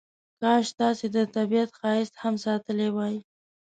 کاش 0.41 0.65
تاسې 0.79 1.05
د 1.15 1.17
طبیعت 1.35 1.69
ښایست 1.77 2.13
هم 2.23 2.35
ساتلی 2.45 2.89
وای. 2.95 3.15